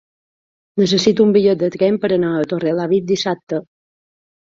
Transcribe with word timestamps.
Necessito 0.81 1.25
un 1.27 1.33
bitllet 1.35 1.59
de 1.63 1.69
tren 1.75 1.99
per 2.05 2.09
anar 2.15 2.31
a 2.37 2.47
Torrelavit 2.55 3.05
dissabte. 3.13 3.61